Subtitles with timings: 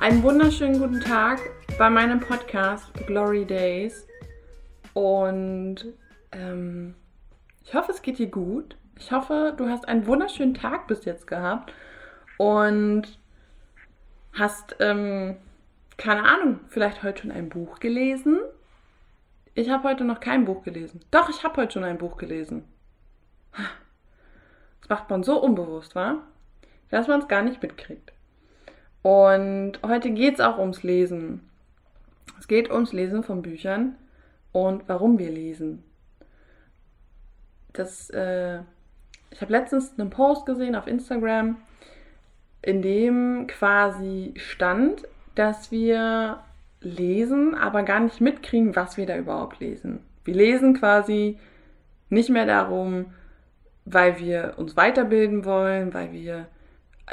[0.00, 1.40] einen wunderschönen guten Tag
[1.78, 4.06] bei meinem Podcast Glory Days.
[4.94, 5.86] Und
[6.32, 6.94] ähm,
[7.64, 8.76] ich hoffe, es geht dir gut.
[8.98, 11.72] Ich hoffe, du hast einen wunderschönen Tag bis jetzt gehabt
[12.38, 13.18] und
[14.32, 15.36] hast, ähm,
[15.96, 18.38] keine Ahnung, vielleicht heute schon ein Buch gelesen.
[19.54, 21.00] Ich habe heute noch kein Buch gelesen.
[21.10, 22.64] Doch, ich habe heute schon ein Buch gelesen.
[24.80, 26.18] Das macht man so unbewusst, wa?
[26.90, 28.12] Dass man es gar nicht mitkriegt.
[29.06, 31.48] Und heute geht es auch ums Lesen.
[32.40, 33.94] Es geht ums Lesen von Büchern
[34.50, 35.84] und warum wir lesen.
[37.72, 38.58] Das, äh,
[39.30, 41.54] ich habe letztens einen Post gesehen auf Instagram,
[42.62, 45.04] in dem quasi stand,
[45.36, 46.40] dass wir
[46.80, 50.00] lesen, aber gar nicht mitkriegen, was wir da überhaupt lesen.
[50.24, 51.38] Wir lesen quasi
[52.08, 53.14] nicht mehr darum,
[53.84, 56.48] weil wir uns weiterbilden wollen, weil wir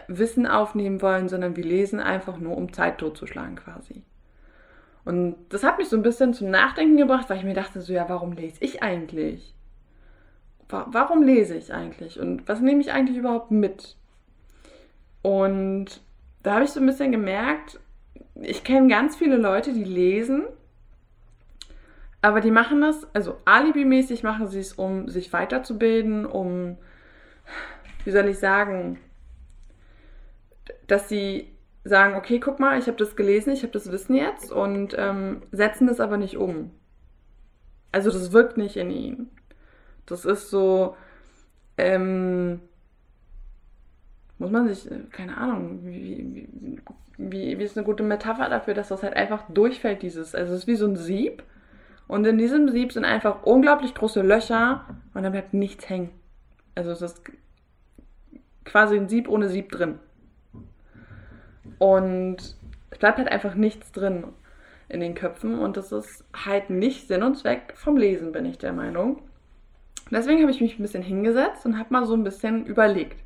[0.07, 4.03] Wissen aufnehmen wollen, sondern wir lesen einfach nur, um Zeit totzuschlagen quasi.
[5.05, 7.93] Und das hat mich so ein bisschen zum Nachdenken gebracht, weil ich mir dachte, so
[7.93, 9.53] ja, warum lese ich eigentlich?
[10.69, 12.19] Warum lese ich eigentlich?
[12.19, 13.95] Und was nehme ich eigentlich überhaupt mit?
[15.21, 16.01] Und
[16.41, 17.79] da habe ich so ein bisschen gemerkt,
[18.35, 20.43] ich kenne ganz viele Leute, die lesen,
[22.21, 26.77] aber die machen das, also alibimäßig machen sie es, um sich weiterzubilden, um,
[28.05, 28.99] wie soll ich sagen,
[30.87, 34.51] dass sie sagen, okay, guck mal, ich habe das gelesen, ich habe das Wissen jetzt
[34.51, 36.71] und ähm, setzen das aber nicht um.
[37.91, 39.29] Also das wirkt nicht in ihnen.
[40.05, 40.95] Das ist so,
[41.77, 42.61] ähm,
[44.37, 46.47] muss man sich, äh, keine Ahnung, wie,
[47.17, 50.61] wie, wie, ist eine gute Metapher dafür, dass das halt einfach durchfällt, dieses, also es
[50.61, 51.43] ist wie so ein Sieb
[52.07, 56.09] und in diesem Sieb sind einfach unglaublich große Löcher und da bleibt nichts hängen.
[56.75, 57.21] Also es ist
[58.65, 59.99] quasi ein Sieb ohne Sieb drin.
[61.79, 62.55] Und
[62.91, 64.25] es bleibt halt einfach nichts drin
[64.89, 68.57] in den Köpfen und das ist halt nicht Sinn und Zweck vom Lesen, bin ich
[68.57, 69.21] der Meinung.
[70.11, 73.23] Deswegen habe ich mich ein bisschen hingesetzt und habe mal so ein bisschen überlegt.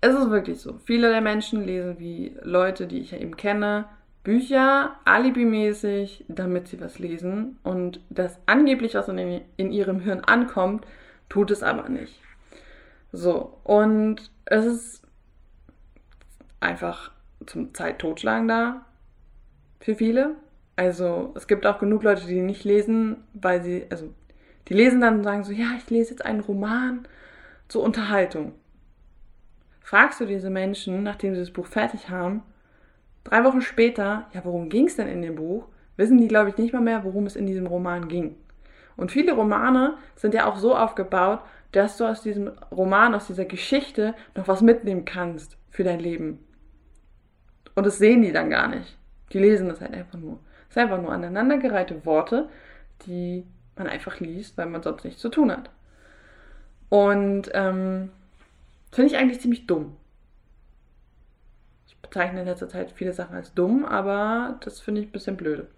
[0.00, 0.78] Es ist wirklich so.
[0.84, 3.84] Viele der Menschen lesen wie Leute, die ich ja eben kenne,
[4.24, 7.58] Bücher alibimäßig, damit sie was lesen.
[7.62, 10.86] Und das angeblich, was in, in ihrem Hirn ankommt,
[11.28, 12.20] tut es aber nicht.
[13.12, 15.01] So, und es ist
[16.62, 17.10] einfach
[17.46, 18.84] zum Zeittotschlagen da
[19.80, 20.36] für viele.
[20.76, 24.12] Also es gibt auch genug Leute, die nicht lesen, weil sie, also
[24.68, 27.06] die lesen dann und sagen so, ja, ich lese jetzt einen Roman
[27.68, 28.52] zur Unterhaltung.
[29.80, 32.42] Fragst du diese Menschen, nachdem sie das Buch fertig haben,
[33.24, 36.56] drei Wochen später, ja, worum ging es denn in dem Buch, wissen die, glaube ich,
[36.56, 38.36] nicht mal mehr, worum es in diesem Roman ging.
[38.96, 41.40] Und viele Romane sind ja auch so aufgebaut,
[41.72, 46.38] dass du aus diesem Roman, aus dieser Geschichte noch was mitnehmen kannst für dein Leben.
[47.74, 48.96] Und das sehen die dann gar nicht.
[49.32, 50.38] Die lesen das halt einfach nur.
[50.68, 52.48] Es sind einfach nur aneinandergereihte Worte,
[53.06, 53.44] die
[53.76, 55.70] man einfach liest, weil man sonst nichts zu tun hat.
[56.88, 58.10] Und ähm,
[58.90, 59.96] finde ich eigentlich ziemlich dumm.
[61.86, 65.36] Ich bezeichne in letzter Zeit viele Sachen als dumm, aber das finde ich ein bisschen
[65.36, 65.68] blöde.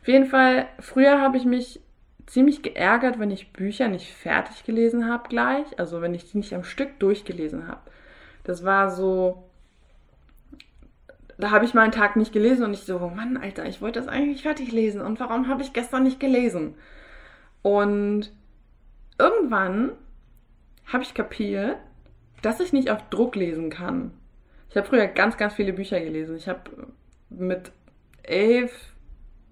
[0.00, 1.80] Auf jeden Fall, früher habe ich mich
[2.26, 6.54] ziemlich geärgert, wenn ich Bücher nicht fertig gelesen habe gleich, also wenn ich die nicht
[6.54, 7.80] am Stück durchgelesen habe.
[8.44, 9.45] Das war so,
[11.38, 14.08] da habe ich meinen Tag nicht gelesen und ich so, Mann, Alter, ich wollte das
[14.08, 16.74] eigentlich fertig lesen und warum habe ich gestern nicht gelesen?
[17.62, 18.32] Und
[19.18, 19.92] irgendwann
[20.86, 21.76] habe ich kapiert,
[22.42, 24.12] dass ich nicht auf Druck lesen kann.
[24.70, 26.36] Ich habe früher ganz, ganz viele Bücher gelesen.
[26.36, 26.60] Ich habe
[27.28, 27.72] mit
[28.22, 28.94] elf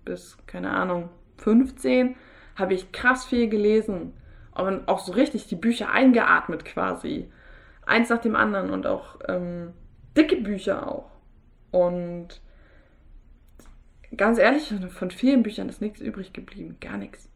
[0.04, 1.08] bis, keine Ahnung,
[1.38, 2.16] 15
[2.56, 4.14] habe ich krass viel gelesen.
[4.54, 7.30] Und auch so richtig die Bücher eingeatmet quasi.
[7.86, 9.72] Eins nach dem anderen und auch ähm,
[10.16, 11.10] dicke Bücher auch.
[11.74, 12.40] Und
[14.16, 16.76] ganz ehrlich, von vielen Büchern ist nichts übrig geblieben.
[16.80, 17.28] Gar nichts.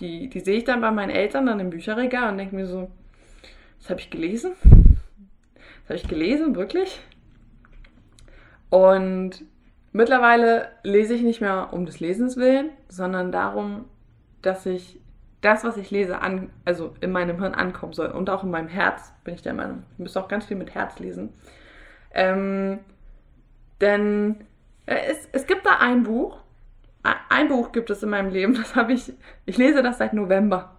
[0.00, 2.90] Die, die sehe ich dann bei meinen Eltern dann im Bücherregal und denke mir so,
[3.78, 4.52] das habe ich gelesen?
[4.62, 7.00] Das habe ich gelesen, wirklich?
[8.68, 9.42] Und
[9.92, 13.86] mittlerweile lese ich nicht mehr um des Lesens willen, sondern darum,
[14.42, 15.00] dass ich
[15.40, 18.68] das, was ich lese, an, also in meinem Hirn ankommen soll und auch in meinem
[18.68, 19.84] Herz, bin ich der Meinung.
[19.92, 21.32] Ich müsste auch ganz viel mit Herz lesen.
[22.12, 22.80] Ähm,
[23.80, 24.44] denn
[24.86, 26.38] äh, es, es gibt da ein Buch,
[27.28, 29.12] ein Buch gibt es in meinem Leben, das habe ich,
[29.44, 30.76] ich lese das seit November.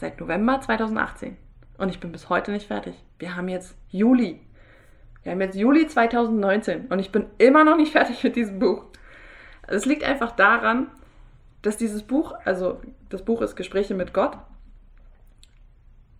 [0.00, 1.36] Seit November 2018.
[1.76, 2.94] Und ich bin bis heute nicht fertig.
[3.18, 4.40] Wir haben jetzt Juli.
[5.22, 8.84] Wir haben jetzt Juli 2019 und ich bin immer noch nicht fertig mit diesem Buch.
[9.66, 10.88] Es liegt einfach daran,
[11.62, 12.80] dass dieses Buch, also
[13.10, 14.38] das Buch ist Gespräche mit Gott.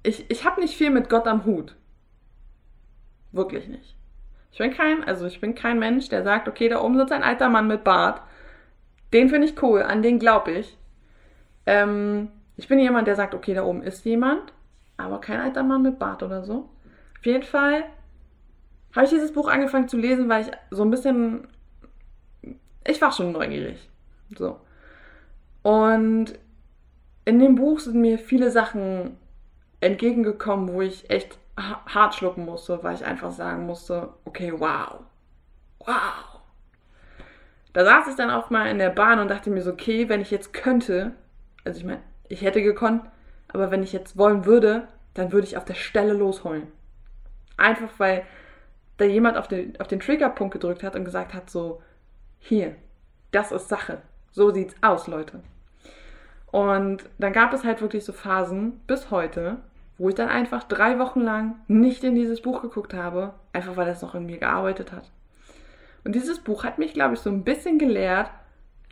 [0.02, 1.76] Ich, ich habe nicht viel mit Gott am Hut.
[3.32, 3.97] Wirklich nicht.
[4.50, 7.22] Ich bin kein, also ich bin kein Mensch, der sagt, okay, da oben sitzt ein
[7.22, 8.22] alter Mann mit Bart.
[9.12, 10.76] Den finde ich cool, an den glaube ich.
[11.66, 14.52] Ähm, ich bin jemand, der sagt, okay, da oben ist jemand,
[14.96, 16.68] aber kein alter Mann mit Bart oder so.
[17.18, 17.84] Auf jeden Fall
[18.94, 21.46] habe ich dieses Buch angefangen zu lesen, weil ich so ein bisschen.
[22.86, 23.88] Ich war schon neugierig.
[24.36, 24.58] So.
[25.62, 26.38] Und
[27.24, 29.18] in dem Buch sind mir viele Sachen
[29.80, 35.00] entgegengekommen, wo ich echt hart schlucken musste, weil ich einfach sagen musste, okay, wow.
[35.80, 36.40] Wow.
[37.72, 40.20] Da saß ich dann auch mal in der Bahn und dachte mir so, okay, wenn
[40.20, 41.12] ich jetzt könnte,
[41.64, 43.02] also ich meine, ich hätte gekonnt,
[43.48, 46.68] aber wenn ich jetzt wollen würde, dann würde ich auf der Stelle losheulen.
[47.56, 48.24] Einfach weil
[48.98, 51.82] da jemand auf den, auf den Triggerpunkt gedrückt hat und gesagt hat, so,
[52.38, 52.74] hier,
[53.30, 54.02] das ist Sache.
[54.30, 55.42] So sieht's aus, Leute.
[56.50, 59.58] Und dann gab es halt wirklich so Phasen bis heute,
[59.98, 63.88] wo ich dann einfach drei Wochen lang nicht in dieses Buch geguckt habe, einfach weil
[63.88, 65.10] es noch in mir gearbeitet hat.
[66.04, 68.30] Und dieses Buch hat mich, glaube ich, so ein bisschen gelehrt,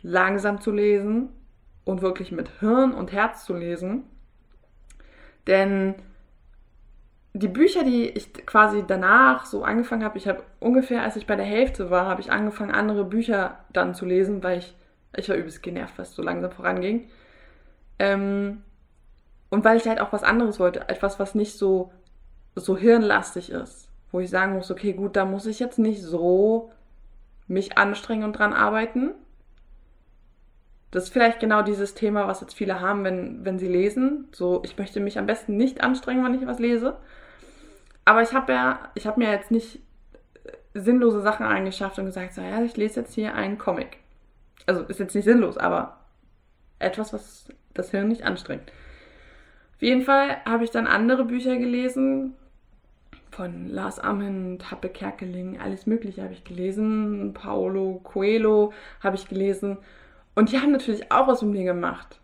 [0.01, 1.29] langsam zu lesen
[1.85, 4.03] und wirklich mit Hirn und Herz zu lesen.
[5.47, 5.95] Denn
[7.33, 11.35] die Bücher, die ich quasi danach so angefangen habe, ich habe ungefähr, als ich bei
[11.35, 14.75] der Hälfte war, habe ich angefangen, andere Bücher dann zu lesen, weil ich,
[15.15, 17.07] ich war übelst genervt, was so langsam voranging.
[17.99, 18.63] Ähm,
[19.49, 21.91] und weil ich halt auch was anderes wollte, etwas, was nicht so,
[22.55, 26.71] so hirnlastig ist, wo ich sagen muss, okay, gut, da muss ich jetzt nicht so
[27.47, 29.11] mich anstrengen und dran arbeiten.
[30.91, 34.27] Das ist vielleicht genau dieses Thema, was jetzt viele haben, wenn, wenn sie lesen.
[34.31, 36.97] So, ich möchte mich am besten nicht anstrengen, wenn ich was lese.
[38.05, 39.81] Aber ich habe ja, ich habe mir jetzt nicht
[40.45, 43.97] äh, sinnlose Sachen eingeschafft und gesagt, so, ja, ich lese jetzt hier einen Comic.
[44.65, 45.97] Also ist jetzt nicht sinnlos, aber
[46.79, 48.71] etwas, was das Hirn nicht anstrengt.
[49.77, 52.33] Auf jeden Fall habe ich dann andere Bücher gelesen,
[53.31, 57.33] von Lars Ammen, Happe Kerkeling, alles Mögliche habe ich gelesen.
[57.33, 59.77] Paolo Coelho habe ich gelesen.
[60.33, 62.19] Und die haben natürlich auch was mit mir gemacht.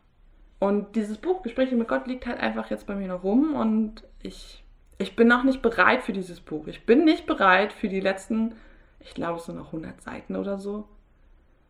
[0.59, 4.03] Und dieses Buch, Gespräche mit Gott, liegt halt einfach jetzt bei mir noch rum und
[4.23, 4.63] ich
[4.97, 6.67] ich bin noch nicht bereit für dieses Buch.
[6.67, 8.55] Ich bin nicht bereit für die letzten,
[8.99, 10.87] ich glaube, es sind noch 100 Seiten oder so.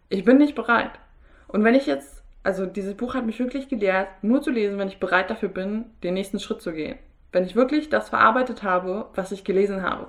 [0.09, 0.91] Ich bin nicht bereit.
[1.47, 4.89] Und wenn ich jetzt, also dieses Buch hat mich wirklich gelehrt, nur zu lesen, wenn
[4.89, 6.97] ich bereit dafür bin, den nächsten Schritt zu gehen.
[7.31, 10.07] Wenn ich wirklich das verarbeitet habe, was ich gelesen habe.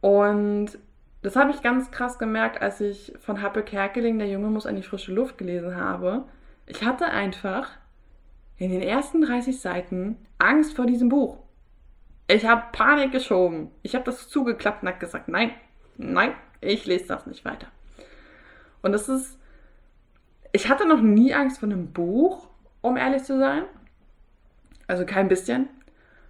[0.00, 0.78] Und
[1.22, 4.76] das habe ich ganz krass gemerkt, als ich von Happe Kerkeling, der Junge muss an
[4.76, 6.24] die frische Luft gelesen habe.
[6.66, 7.70] Ich hatte einfach
[8.58, 11.38] in den ersten 30 Seiten Angst vor diesem Buch.
[12.28, 13.70] Ich habe Panik geschoben.
[13.82, 15.52] Ich habe das zugeklappt und habe gesagt, nein,
[15.96, 17.68] nein, ich lese das nicht weiter.
[18.82, 19.38] Und das ist,
[20.56, 22.48] ich hatte noch nie Angst vor einem Buch,
[22.80, 23.64] um ehrlich zu sein.
[24.86, 25.68] Also kein bisschen.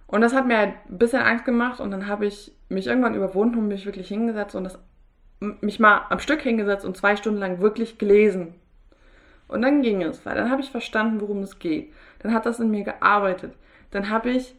[0.05, 3.57] Und das hat mir ein bisschen Angst gemacht und dann habe ich mich irgendwann überwunden
[3.57, 4.79] und mich wirklich hingesetzt und das,
[5.39, 8.55] mich mal am Stück hingesetzt und zwei Stunden lang wirklich gelesen.
[9.47, 11.93] Und dann ging es, weil dann habe ich verstanden, worum es geht.
[12.19, 13.53] Dann hat das in mir gearbeitet.
[13.91, 14.55] Dann habe ich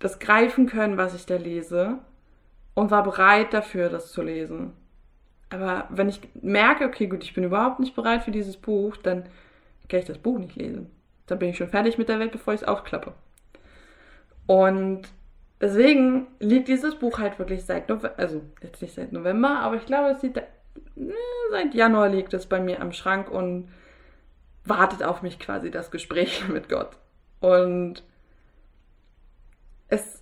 [0.00, 1.98] das greifen können, was ich da lese
[2.74, 4.72] und war bereit dafür, das zu lesen.
[5.52, 9.24] Aber wenn ich merke, okay, gut, ich bin überhaupt nicht bereit für dieses Buch, dann
[9.88, 10.90] kann ich das Buch nicht lesen.
[11.26, 13.12] Dann bin ich schon fertig mit der Welt, bevor ich es aufklappe.
[14.46, 15.02] Und
[15.60, 19.86] deswegen liegt dieses Buch halt wirklich seit November, also jetzt nicht seit November, aber ich
[19.86, 20.36] glaube, es sieht,
[20.96, 21.14] ne,
[21.50, 23.68] seit Januar liegt es bei mir am Schrank und
[24.64, 26.96] wartet auf mich quasi das Gespräch mit Gott.
[27.40, 28.02] Und
[29.88, 30.21] es,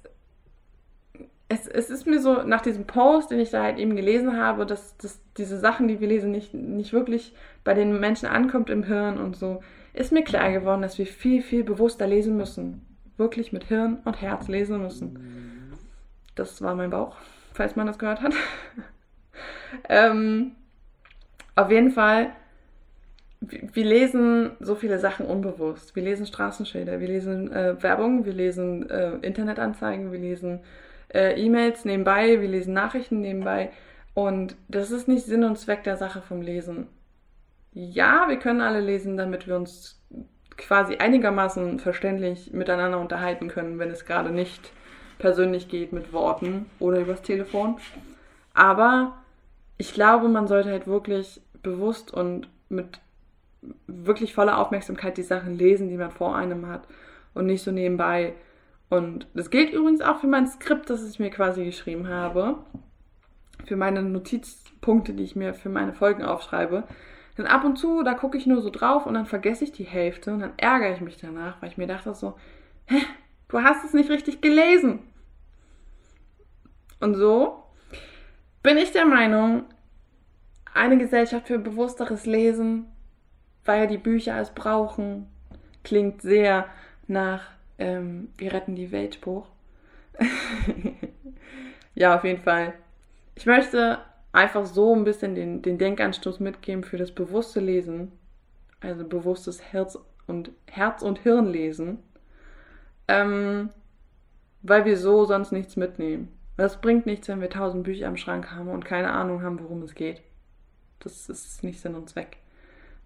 [1.51, 4.65] es, es ist mir so nach diesem Post, den ich da halt eben gelesen habe,
[4.67, 8.85] dass, dass diese Sachen, die wir lesen, nicht, nicht wirklich bei den Menschen ankommt im
[8.85, 9.61] Hirn und so,
[9.93, 12.87] ist mir klar geworden, dass wir viel, viel bewusster lesen müssen.
[13.17, 15.75] Wirklich mit Hirn und Herz lesen müssen.
[16.37, 17.17] Das war mein Bauch,
[17.53, 18.33] falls man das gehört hat.
[19.89, 20.53] ähm,
[21.57, 22.31] auf jeden Fall
[23.41, 25.97] wir lesen so viele Sachen unbewusst.
[25.97, 30.61] Wir lesen Straßenschilder, wir lesen äh, Werbung, wir lesen äh, Internetanzeigen, wir lesen
[31.15, 33.71] äh, E-Mails nebenbei, wir lesen Nachrichten nebenbei.
[34.15, 36.89] Und das ist nicht Sinn und Zweck der Sache vom Lesen.
[37.73, 40.01] Ja, wir können alle lesen, damit wir uns
[40.57, 44.73] quasi einigermaßen verständlich miteinander unterhalten können, wenn es gerade nicht
[45.19, 47.77] persönlich geht mit Worten oder übers Telefon.
[48.55, 49.17] Aber
[49.79, 53.01] ich glaube, man sollte halt wirklich bewusst und mit
[53.87, 56.83] wirklich voller Aufmerksamkeit die Sachen lesen, die man vor einem hat
[57.35, 58.35] und nicht so nebenbei.
[58.91, 62.59] Und das gilt übrigens auch für mein Skript, das ich mir quasi geschrieben habe,
[63.65, 66.85] für meine Notizpunkte, die ich mir für meine Folgen aufschreibe.
[67.39, 69.85] Denn ab und zu, da gucke ich nur so drauf und dann vergesse ich die
[69.85, 72.37] Hälfte und dann ärgere ich mich danach, weil ich mir dachte so,
[72.87, 73.01] hä,
[73.49, 74.99] du hast es nicht richtig gelesen.
[76.99, 77.63] Und so
[78.63, 79.65] bin ich der Meinung,
[80.75, 82.87] eine Gesellschaft für bewussteres Lesen,
[83.65, 85.29] weil die Bücher es brauchen,
[85.85, 86.67] klingt sehr
[87.07, 87.43] nach
[87.81, 89.49] ähm, Wir retten die Welt Spruch.
[91.95, 92.75] ja, auf jeden Fall.
[93.35, 93.99] Ich möchte
[94.33, 98.13] einfach so ein bisschen den, den Denkanstoß mitgeben für das bewusste Lesen,
[98.81, 101.99] also bewusstes Herz und Herz und Hirn lesen,
[103.09, 103.71] ähm,
[104.63, 106.29] weil wir so sonst nichts mitnehmen.
[106.57, 109.83] Das bringt nichts, wenn wir tausend Bücher am Schrank haben und keine Ahnung haben, worum
[109.83, 110.23] es geht.
[111.01, 112.37] Das ist nicht Sinn und Zweck.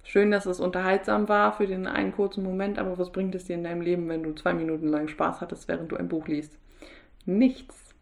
[0.06, 3.54] Schön, dass es unterhaltsam war für den einen kurzen Moment, aber was bringt es dir
[3.54, 6.56] in deinem Leben, wenn du zwei Minuten lang Spaß hattest, während du ein Buch liest?
[7.24, 7.94] Nichts.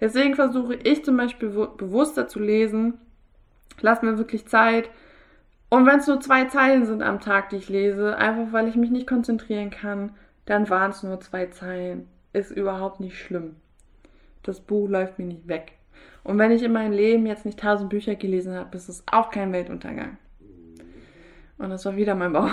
[0.00, 2.94] Deswegen versuche ich zum Beispiel bewusster zu lesen.
[3.80, 4.90] Lass mir wirklich Zeit.
[5.70, 8.74] Und wenn es nur zwei Zeilen sind am Tag, die ich lese, einfach weil ich
[8.74, 10.14] mich nicht konzentrieren kann,
[10.46, 12.08] dann waren es nur zwei Zeilen.
[12.32, 13.54] Ist überhaupt nicht schlimm.
[14.42, 15.72] Das Buch läuft mir nicht weg.
[16.24, 19.30] Und wenn ich in meinem Leben jetzt nicht tausend Bücher gelesen habe, ist es auch
[19.30, 20.18] kein Weltuntergang.
[21.58, 22.50] Und das war wieder mein Bauch.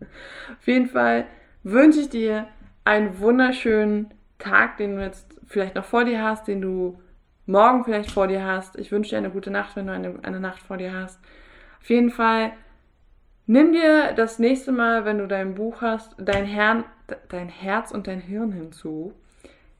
[0.00, 1.26] Auf jeden Fall
[1.62, 2.48] wünsche ich dir
[2.84, 6.98] einen wunderschönen Tag, den du jetzt vielleicht noch vor dir hast, den du
[7.46, 8.76] morgen vielleicht vor dir hast.
[8.76, 11.20] Ich wünsche dir eine gute Nacht, wenn du eine, eine Nacht vor dir hast.
[11.80, 12.52] Auf jeden Fall
[13.46, 16.84] nimm dir das nächste Mal, wenn du dein Buch hast, dein, Herrn,
[17.28, 19.14] dein Herz und dein Hirn hinzu.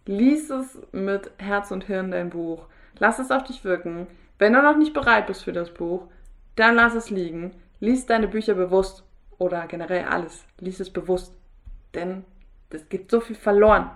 [0.04, 2.66] Lies es mit Herz und Hirn, dein Buch.
[2.98, 4.06] Lass es auf dich wirken.
[4.38, 6.08] Wenn du noch nicht bereit bist für das Buch,
[6.56, 7.52] dann lass es liegen.
[7.82, 9.04] Lies deine Bücher bewusst
[9.38, 10.44] oder generell alles.
[10.58, 11.34] Lies es bewusst.
[11.94, 12.24] Denn
[12.70, 13.90] es gibt so viel verloren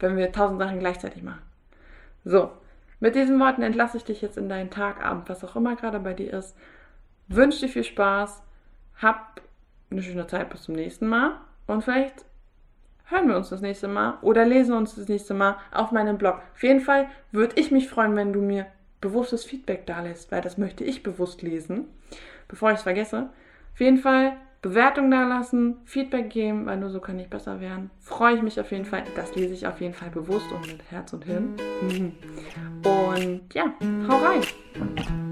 [0.00, 1.42] wenn wir tausend Sachen gleichzeitig machen.
[2.24, 2.50] So,
[2.98, 6.00] mit diesen Worten entlasse ich dich jetzt in deinen Tag, Abend, was auch immer gerade
[6.00, 6.56] bei dir ist.
[7.28, 8.42] Wünsche dir viel Spaß,
[9.00, 9.40] hab
[9.90, 12.24] eine schöne Zeit bis zum nächsten Mal und vielleicht
[13.06, 16.42] hören wir uns das nächste Mal oder lesen uns das nächste Mal auf meinem Blog.
[16.54, 18.66] Auf jeden Fall würde ich mich freuen, wenn du mir
[19.00, 21.86] bewusstes Feedback da lässt, weil das möchte ich bewusst lesen,
[22.50, 23.30] bevor ich es vergesse.
[23.72, 27.90] Auf jeden Fall Bewertung da lassen, Feedback geben, weil nur so kann ich besser werden.
[27.98, 29.04] Freue ich mich auf jeden Fall.
[29.16, 31.54] Das lese ich auf jeden Fall bewusst und mit Herz und Hirn.
[32.84, 33.72] Und ja,
[34.06, 35.29] hau rein.